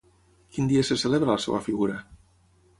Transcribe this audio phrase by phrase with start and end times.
[0.55, 2.03] Quin dia se celebra la seva figura?